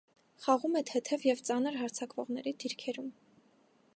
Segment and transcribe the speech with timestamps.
[0.45, 3.13] Խաղում է թեթև և ծանր հարձակվողների դիրքերում։